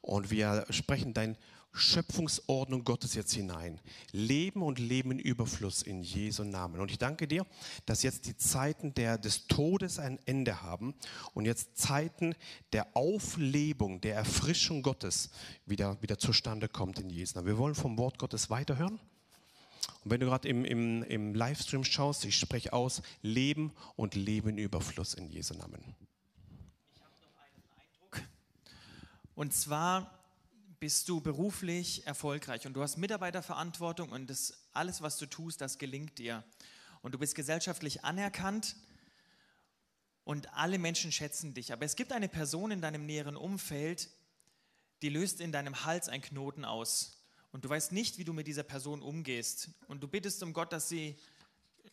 [0.01, 1.37] und wir sprechen dein
[1.75, 3.79] Schöpfungsordnung Gottes jetzt hinein.
[4.11, 6.79] Leben und Leben in Überfluss in Jesu Namen.
[6.79, 7.45] Und ich danke dir,
[7.85, 10.95] dass jetzt die Zeiten der, des Todes ein Ende haben
[11.33, 12.33] und jetzt Zeiten
[12.71, 15.29] der Auflebung, der Erfrischung Gottes
[15.65, 17.47] wieder, wieder zustande kommt in Jesu Namen.
[17.47, 18.99] Wir wollen vom Wort Gottes weiterhören.
[20.03, 24.57] Und wenn du gerade im, im, im Livestream schaust, ich spreche aus Leben und Leben
[24.57, 25.95] Überfluss in Jesu Namen.
[26.93, 28.21] Ich habe noch einen Eindruck.
[29.35, 30.15] Und zwar
[30.79, 35.77] bist du beruflich erfolgreich und du hast Mitarbeiterverantwortung und das, alles, was du tust, das
[35.77, 36.43] gelingt dir.
[37.01, 38.75] Und du bist gesellschaftlich anerkannt
[40.23, 41.71] und alle Menschen schätzen dich.
[41.71, 44.09] Aber es gibt eine Person in deinem näheren Umfeld,
[45.01, 47.14] die löst in deinem Hals einen Knoten aus.
[47.55, 49.69] Und du weißt nicht, wie du mit dieser Person umgehst.
[49.87, 51.15] Und du bittest um Gott, dass sie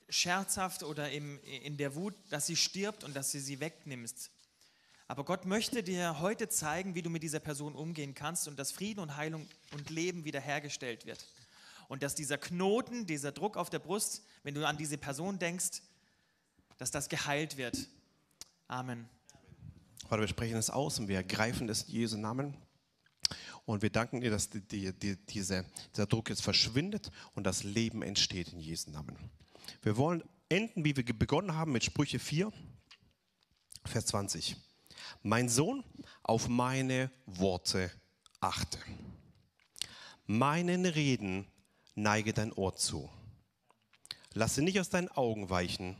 [0.08, 4.32] scherzhaft oder im, in der Wut, dass sie stirbt und dass sie sie wegnimmst.
[5.06, 8.72] Aber Gott möchte dir heute zeigen, wie du mit dieser Person umgehen kannst und dass
[8.72, 11.24] Frieden und Heilung und Leben wiederhergestellt wird.
[11.86, 15.80] Und dass dieser Knoten, dieser Druck auf der Brust, wenn du an diese Person denkst,
[16.78, 17.86] dass das geheilt wird.
[18.66, 19.08] Amen.
[20.08, 22.56] Vater, wir sprechen es aus und wir ergreifen das in Jesu Namen.
[23.64, 27.62] Und wir danken dir, dass die, die, die, diese, dieser Druck jetzt verschwindet und das
[27.62, 29.16] Leben entsteht in Jesu Namen.
[29.82, 32.52] Wir wollen enden, wie wir begonnen haben, mit Sprüche 4,
[33.84, 34.56] Vers 20.
[35.22, 35.84] Mein Sohn,
[36.22, 37.90] auf meine Worte
[38.40, 38.78] achte.
[40.26, 41.46] Meinen Reden
[41.94, 43.10] neige dein Ohr zu.
[44.34, 45.96] Lasse nicht aus deinen Augen weichen.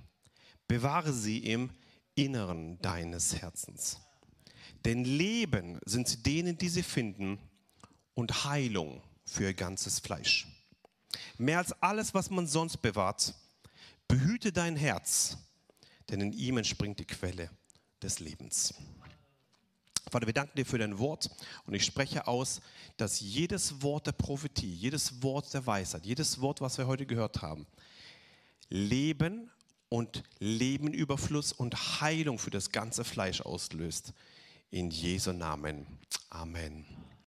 [0.67, 1.71] Bewahre sie im
[2.15, 4.01] Inneren deines Herzens.
[4.85, 7.39] Denn Leben sind sie denen, die sie finden,
[8.15, 10.47] und Heilung für ihr ganzes Fleisch.
[11.39, 13.35] Mehr als alles, was man sonst bewahrt,
[14.09, 15.37] behüte dein Herz,
[16.11, 17.51] denn in ihm entspringt die Quelle
[18.03, 18.75] des Lebens.
[20.11, 21.31] Vater, wir danken dir für dein Wort
[21.65, 22.61] und ich spreche aus,
[22.99, 27.41] dass jedes Wort der Prophetie, jedes Wort der Weisheit, jedes Wort, was wir heute gehört
[27.41, 27.67] haben,
[28.69, 29.51] Leben
[29.89, 34.13] und Lebenüberfluss und Heilung für das ganze Fleisch auslöst.
[34.71, 35.87] In Jesu Namen.
[36.31, 37.02] Amen.